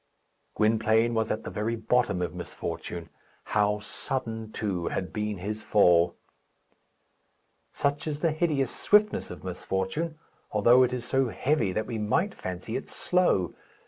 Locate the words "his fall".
5.37-6.15